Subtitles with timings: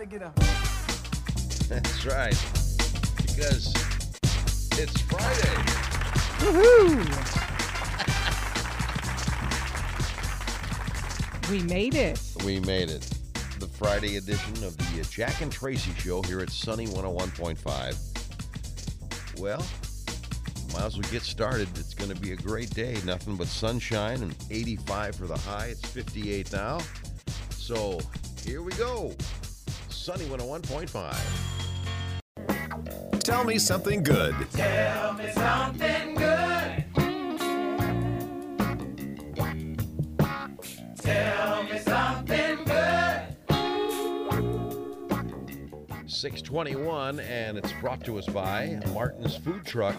[0.00, 0.36] Everybody get up.
[1.68, 2.32] That's right.
[3.18, 3.74] Because
[4.78, 5.56] it's Friday.
[6.40, 7.04] Woohoo!
[11.50, 12.18] we made it.
[12.46, 13.02] We made it.
[13.58, 19.38] The Friday edition of the Jack and Tracy show here at Sunny 101.5.
[19.38, 19.66] Well,
[20.72, 21.68] might as well get started.
[21.76, 22.96] It's going to be a great day.
[23.04, 25.66] Nothing but sunshine and 85 for the high.
[25.66, 26.78] It's 58 now.
[27.50, 28.00] So
[28.42, 29.14] here we go.
[30.00, 33.22] Sunny 101.5.
[33.22, 34.34] Tell me something good.
[34.50, 36.84] Tell me something good.
[40.96, 43.36] Tell me something good.
[46.06, 49.96] 621, and it's brought to us by Martin's Food Truck.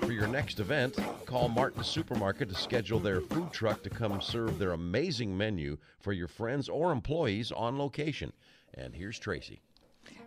[0.00, 0.96] For your next event,
[1.26, 6.14] call Martin's Supermarket to schedule their food truck to come serve their amazing menu for
[6.14, 8.32] your friends or employees on location.
[8.74, 9.60] And here's Tracy.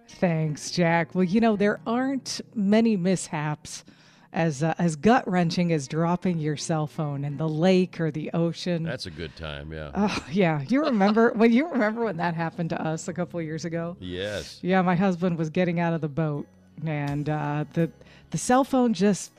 [0.08, 1.16] Thanks, Jack.
[1.16, 3.84] Well, you know, there aren't many mishaps
[4.32, 8.30] as uh, as gut wrenching as dropping your cell phone in the lake or the
[8.34, 8.84] ocean.
[8.84, 9.92] That's a good time, yeah.
[9.96, 10.62] oh, yeah.
[10.68, 13.98] You remember when you remember when that happened to us a couple of years ago?
[14.00, 14.60] yes.
[14.62, 16.46] Yeah, my husband was getting out of the boat
[16.86, 17.90] and uh, the
[18.32, 19.32] the cell phone just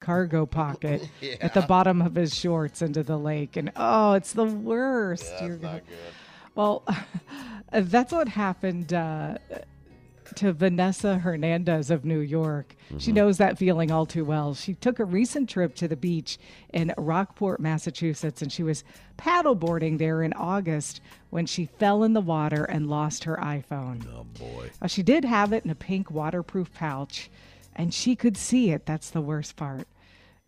[0.00, 1.08] cargo pocket
[1.40, 5.30] at the bottom of his shorts into the lake and oh, it's the worst.
[5.30, 5.96] That's You're not gonna- good.
[6.54, 6.82] well,
[7.72, 9.38] that's what happened uh,
[10.36, 12.76] to Vanessa Hernandez of New York.
[12.98, 14.54] She knows that feeling all too well.
[14.54, 16.38] She took a recent trip to the beach
[16.72, 18.84] in Rockport, Massachusetts, and she was
[19.16, 24.06] paddleboarding there in August when she fell in the water and lost her iPhone.
[24.14, 24.70] Oh, boy.
[24.80, 27.30] Uh, she did have it in a pink waterproof pouch,
[27.76, 28.86] and she could see it.
[28.86, 29.86] That's the worst part.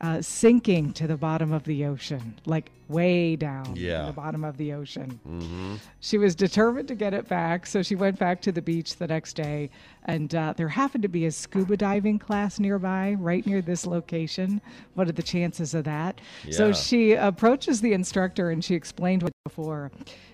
[0.00, 4.00] Uh, sinking to the bottom of the ocean, like way down Yeah.
[4.00, 5.78] to the bottom of the ocean.
[6.00, 9.06] She was determined to get it back, so she went back to the beach the
[9.06, 9.70] next day.
[10.04, 14.60] And uh, there happened to be a scuba diving class nearby, right near this location.
[14.94, 16.20] What are the chances of that?
[16.50, 19.90] So she approaches the instructor and she explained what before.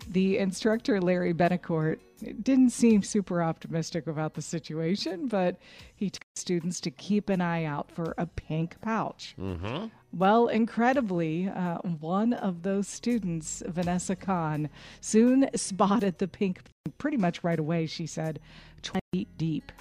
[0.09, 1.99] The instructor, Larry Benacourt,
[2.43, 5.57] didn't seem super optimistic about the situation, but
[5.95, 9.35] he told students to keep an eye out for a pink pouch.
[9.39, 9.87] Mm-hmm.
[10.17, 14.71] Well, incredibly, uh, one of those students, Vanessa Kahn,
[15.03, 16.61] soon spotted the pink
[16.97, 18.41] pretty much right away, she said,
[18.83, 19.73] 20 feet deep.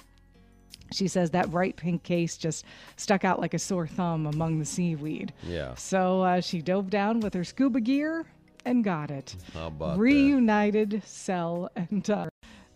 [0.92, 2.66] She says that bright pink case just
[2.96, 5.32] stuck out like a sore thumb among the seaweed.
[5.42, 5.74] Yeah.
[5.74, 8.26] So uh, she dove down with her scuba gear
[8.66, 9.36] and got it.
[9.54, 10.00] How about that?
[10.00, 12.28] Reunited Cell and uh,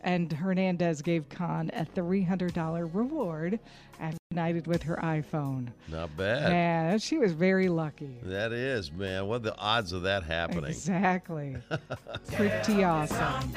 [0.03, 3.59] and Hernandez gave Khan a $300 reward
[3.99, 5.69] and united with her iPhone.
[5.89, 6.51] Not bad.
[6.53, 8.17] Yeah, she was very lucky.
[8.23, 9.27] That is, man.
[9.27, 10.71] What are the odds of that happening?
[10.71, 11.57] Exactly.
[12.33, 13.53] Pretty awesome.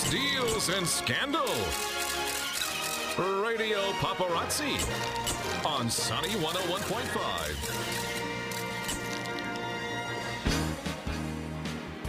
[0.00, 1.46] Deals, and scandal.
[3.18, 4.78] Radio Paparazzi
[5.66, 7.92] on Sunny 101.5.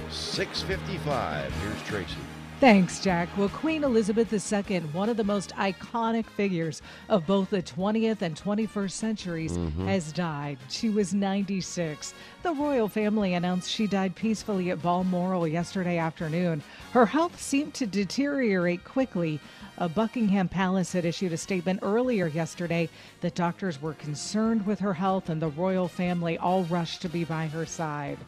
[0.09, 1.53] 655.
[1.61, 2.15] Here's Tracy.
[2.63, 3.27] Thanks, Jack.
[3.37, 8.37] Well, Queen Elizabeth II, one of the most iconic figures of both the 20th and
[8.37, 10.57] 21st centuries, has died.
[10.69, 12.13] She was 96.
[12.41, 16.63] The royal family announced she died peacefully at Balmoral yesterday afternoon.
[16.93, 19.41] Her health seemed to deteriorate quickly.
[19.77, 22.87] Uh, Buckingham Palace had issued a statement earlier yesterday
[23.19, 27.25] that doctors were concerned with her health and the royal family all rushed to be
[27.25, 28.19] by her side.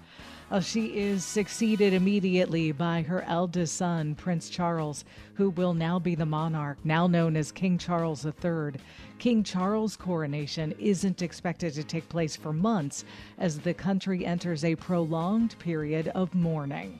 [0.55, 6.15] Uh, she is succeeded immediately by her eldest son, Prince Charles, who will now be
[6.15, 8.79] the monarch, now known as King Charles III.
[9.19, 13.03] King Charles' coronation isn't expected to take place for months
[13.37, 16.99] as the country enters a prolonged period of mourning.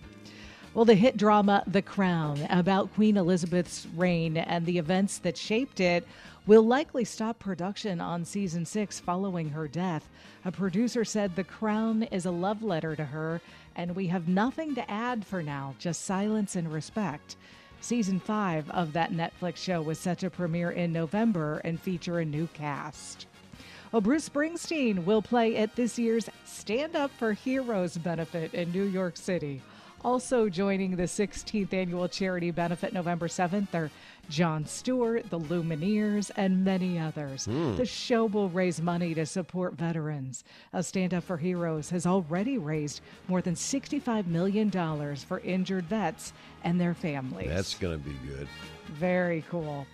[0.74, 5.80] Well, the hit drama The Crown about Queen Elizabeth's reign and the events that shaped
[5.80, 6.06] it
[6.48, 10.08] will likely stop production on season six following her death.
[10.44, 13.42] A producer said The Crown is a love letter to her,
[13.76, 17.36] and we have nothing to add for now, just silence and respect.
[17.82, 22.26] Season five of that Netflix show was set to premiere in November and feature a
[22.26, 23.28] new cast.
[23.92, 28.84] Well, Bruce Springsteen will play at this year's Stand Up for Heroes benefit in New
[28.84, 29.62] York City.
[30.06, 33.90] Also joining the 16th annual charity benefit November 7th are
[34.30, 37.46] Jon Stewart, the Lumineers, and many others.
[37.46, 37.76] Hmm.
[37.76, 40.44] The show will raise money to support veterans.
[40.74, 44.70] A Stand Up for Heroes has already raised more than $65 million
[45.16, 47.50] for injured vets and their families.
[47.50, 48.48] That's going to be good.
[48.90, 49.88] Very cool.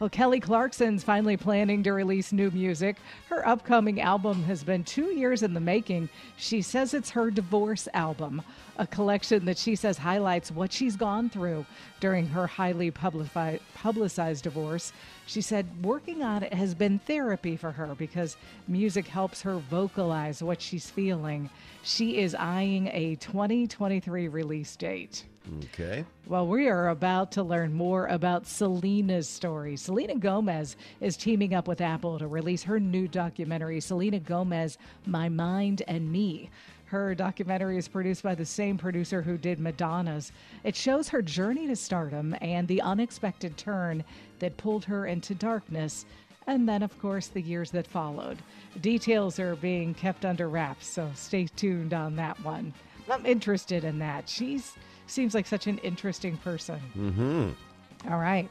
[0.00, 2.96] Well, Kelly Clarkson's finally planning to release new music.
[3.28, 6.08] Her upcoming album has been two years in the making.
[6.36, 8.42] She says it's her divorce album,
[8.76, 11.64] a collection that she says highlights what she's gone through
[12.00, 14.92] during her highly publici- publicized divorce.
[15.26, 18.36] She said working on it has been therapy for her because
[18.66, 21.50] music helps her vocalize what she's feeling.
[21.84, 25.24] She is eyeing a 2023 release date.
[25.64, 26.04] Okay.
[26.26, 29.76] Well, we are about to learn more about Selena's story.
[29.76, 35.28] Selena Gomez is teaming up with Apple to release her new documentary, Selena Gomez My
[35.28, 36.48] Mind and Me.
[36.86, 40.32] Her documentary is produced by the same producer who did Madonna's.
[40.62, 44.04] It shows her journey to stardom and the unexpected turn
[44.38, 46.06] that pulled her into darkness,
[46.46, 48.38] and then, of course, the years that followed.
[48.80, 52.72] Details are being kept under wraps, so stay tuned on that one.
[53.10, 54.28] I'm interested in that.
[54.28, 54.74] She's
[55.06, 56.80] seems like such an interesting person.
[56.96, 58.10] Mm-hmm.
[58.12, 58.48] All right.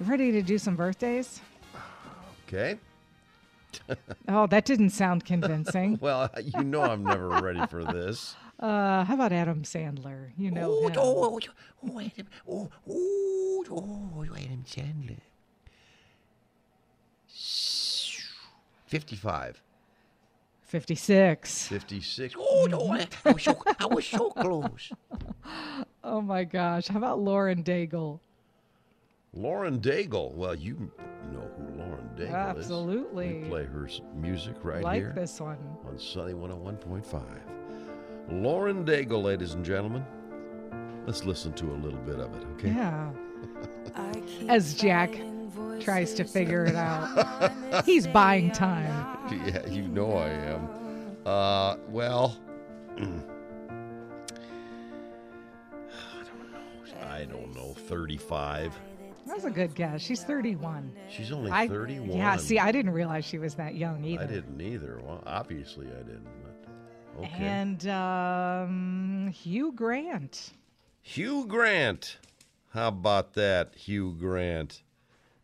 [0.00, 1.40] You ready to do some birthdays?
[2.46, 2.78] Okay.
[4.28, 5.98] Oh, that didn't sound convincing.
[6.00, 8.34] Well, you know I'm never ready for this.
[8.60, 10.30] uh, how about Adam Sandler?
[10.38, 10.94] You know Oh, him.
[10.98, 11.40] oh,
[11.84, 12.00] oh.
[12.48, 15.16] Oh, oh, oh, wait a minute, Chandler.
[18.86, 19.62] 55,
[20.66, 21.68] 56.
[21.68, 22.34] 56.
[22.38, 24.90] Oh, no, I, I was so, I was so close.
[26.02, 26.88] Oh my gosh.
[26.88, 28.18] How about Lauren Daigle?
[29.32, 30.32] Lauren Daigle.
[30.34, 30.90] Well, you
[31.32, 32.64] know who Lauren Daigle is.
[32.64, 33.42] Absolutely.
[33.42, 35.58] We play her music right like here this one.
[35.86, 37.22] on Sunny 101.5.
[38.30, 40.04] Lauren Daigle, ladies and gentlemen.
[41.06, 42.68] Let's listen to a little bit of it, okay?
[42.70, 43.10] Yeah.
[44.48, 45.14] As Jack
[45.80, 49.12] tries to figure it out, he's buying time.
[49.46, 50.68] Yeah, you know I am.
[51.26, 52.38] Uh, well,
[52.96, 53.32] I don't
[56.52, 57.06] know.
[57.10, 57.74] I don't know.
[57.74, 58.78] 35.
[59.26, 60.00] That's a good guess.
[60.00, 60.92] She's 31.
[61.10, 62.16] She's only I, 31.
[62.16, 64.22] Yeah, see, I didn't realize she was that young either.
[64.22, 65.00] I didn't either.
[65.02, 66.28] Well, obviously I didn't.
[66.44, 67.44] But okay.
[67.44, 70.52] And um, Hugh Grant.
[71.02, 72.18] Hugh Grant.
[72.70, 74.82] How about that, Hugh Grant?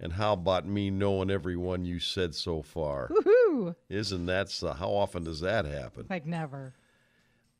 [0.02, 3.08] And how about me knowing everyone you said so far?
[3.08, 3.76] Woohoo!
[3.88, 4.72] Isn't that so?
[4.72, 6.06] How often does that happen?
[6.10, 6.74] Like never.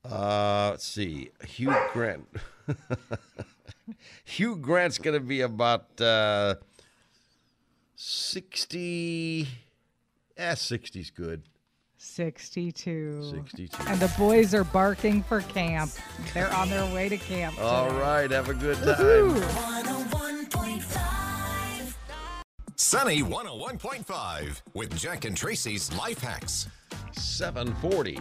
[0.05, 1.31] Uh, let's see.
[1.47, 2.27] Hugh Grant.
[4.25, 6.57] Hugh Grant's going to be about uh,
[7.95, 9.47] 60.
[10.37, 11.45] Eh, 60's good.
[11.97, 13.31] 62.
[13.33, 13.83] 62.
[13.87, 15.93] And the boys are barking for camp.
[16.35, 17.57] They're on their way to camp.
[17.61, 18.01] All today.
[18.01, 18.99] right, have a good time.
[18.99, 19.92] Woo!
[22.93, 26.69] Sunny 101.5 with Jack and Tracy's Life Hacks.
[27.13, 28.19] 740.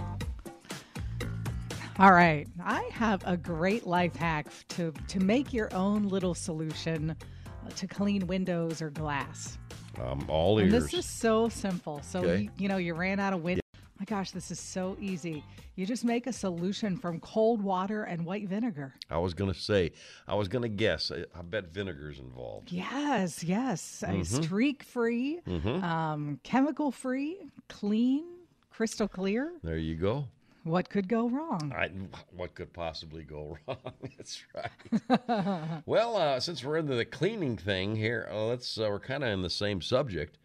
[2.00, 2.48] All right.
[2.64, 7.86] I have a great life hack to, to make your own little solution uh, to
[7.86, 9.58] clean windows or glass.
[10.02, 10.84] I'm all And ears.
[10.86, 12.02] this is so simple.
[12.02, 12.44] So, Okay.
[12.44, 13.61] you, you know, you ran out of window.
[14.02, 15.44] My gosh, this is so easy.
[15.76, 18.96] You just make a solution from cold water and white vinegar.
[19.12, 19.92] I was going to say,
[20.28, 21.12] I was going to guess.
[21.12, 22.72] I, I bet vinegar's involved.
[22.72, 24.04] Yes, yes.
[24.04, 24.24] Mm-hmm.
[24.24, 27.38] Streak free, um, chemical free,
[27.70, 28.26] clean,
[28.72, 29.54] crystal clear.
[29.62, 30.28] There you go.
[30.64, 31.72] What could go wrong?
[31.78, 31.92] I,
[32.36, 33.94] what could possibly go wrong?
[34.18, 35.84] That's right.
[35.86, 38.80] well, uh, since we're into the cleaning thing here, uh, let's.
[38.80, 40.40] Uh, we're kind of in the same subject.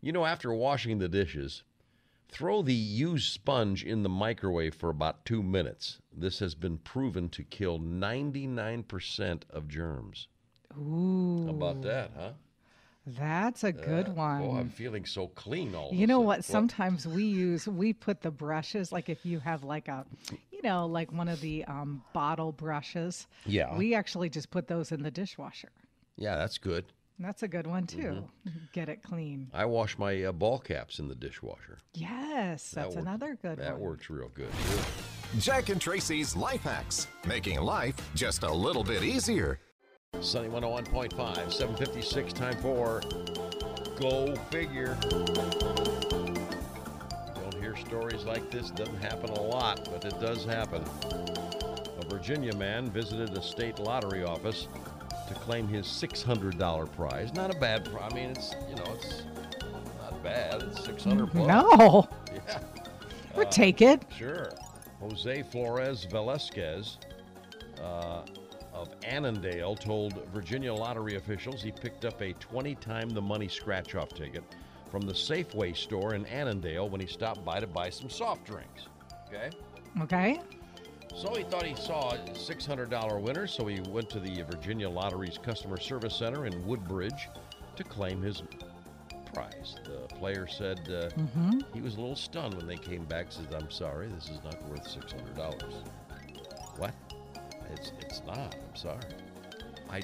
[0.00, 1.62] You know, after washing the dishes,
[2.28, 5.98] throw the used sponge in the microwave for about two minutes.
[6.12, 10.28] This has been proven to kill 99% of germs.
[10.78, 12.30] Ooh, How about that, huh?
[13.06, 14.42] that's a good one.
[14.42, 16.44] Oh, I'm feeling so clean all You know what?
[16.44, 20.04] Sometimes we use we put the brushes like if you have like a,
[20.50, 23.28] you know, like one of the um, bottle brushes.
[23.44, 23.76] Yeah.
[23.76, 25.70] We actually just put those in the dishwasher.
[26.16, 26.86] Yeah, that's good.
[27.18, 28.28] That's a good one too.
[28.46, 28.58] Mm-hmm.
[28.72, 29.48] Get it clean.
[29.54, 31.78] I wash my uh, ball caps in the dishwasher.
[31.94, 33.80] Yes, That that's works- another good That one.
[33.80, 34.50] That works real good.
[35.38, 39.58] Jack and Tracy's Life Hacks, making life just a little bit easier.
[40.20, 43.00] Sunny 101.5, 756 time for
[43.98, 44.96] Go Figure.
[47.34, 48.70] Don't hear stories like this.
[48.70, 50.82] Doesn't happen a lot, but it does happen.
[52.00, 54.68] A Virginia man visited a state lottery office
[55.28, 57.32] to claim his $600 prize.
[57.34, 58.10] Not a bad prize.
[58.12, 59.22] I mean, it's, you know, it's
[60.00, 60.62] not bad.
[60.62, 61.46] It's 600 bucks.
[61.46, 62.60] No, Yeah,
[63.34, 64.02] we'll take it.
[64.16, 64.50] sure.
[65.00, 66.98] Jose Flores Velasquez
[67.82, 68.22] uh,
[68.72, 73.94] of Annandale told Virginia lottery officials he picked up a 20 time the money scratch
[73.94, 74.42] off ticket
[74.90, 78.86] from the Safeway store in Annandale when he stopped by to buy some soft drinks.
[79.28, 79.50] Okay?
[80.02, 80.40] Okay.
[81.14, 85.38] So he thought he saw a $600 winner, so he went to the Virginia Lottery's
[85.38, 87.28] customer service center in Woodbridge
[87.76, 88.42] to claim his
[89.32, 89.76] prize.
[89.84, 91.08] The player said uh,
[91.72, 93.26] he was a little stunned when they came back.
[93.30, 95.62] Said, "I'm sorry, this is not worth $600."
[96.78, 96.94] What?
[97.72, 98.54] It's it's not.
[98.54, 99.00] I'm sorry.
[99.90, 100.00] I I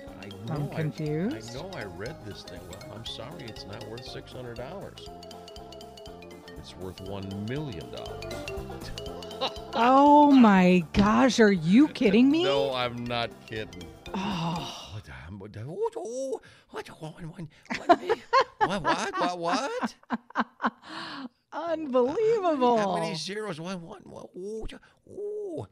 [0.47, 0.55] know.
[0.55, 1.51] I'm I- confused.
[1.57, 1.71] I, know.
[1.75, 2.61] I read this thing.
[2.71, 3.45] Well, I'm sorry.
[3.45, 4.59] It's not worth $600.
[6.63, 7.91] It's worth $1 million.
[9.75, 12.45] oh my gosh, are you kidding me?
[12.45, 13.83] No, I'm not kidding.
[14.15, 14.93] Oh.
[15.43, 15.57] What?
[15.57, 15.97] What?
[15.97, 16.91] What?
[18.61, 19.19] What?
[19.19, 19.39] What?
[19.39, 19.95] What?
[21.53, 22.79] Unbelievable.
[22.79, 23.61] How many zeros?
[23.61, 24.27] One, one, one.
[24.37, 24.67] Ooh,
[25.11, 25.67] ooh.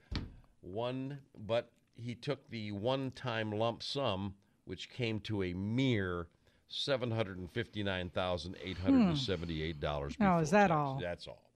[0.61, 6.27] One, but he took the one time lump sum, which came to a mere
[6.71, 10.15] seven hundred and fifty-nine thousand eight hundred and seventy-eight dollars.
[10.21, 10.99] Oh, is that all?
[11.01, 11.51] That's all.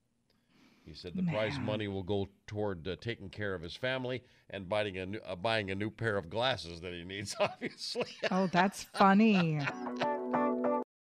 [0.85, 4.69] He said the prize money will go toward uh, taking care of his family and
[4.69, 7.35] buying a new, uh, buying a new pair of glasses that he needs.
[7.39, 8.05] Obviously.
[8.29, 9.59] Oh, that's funny.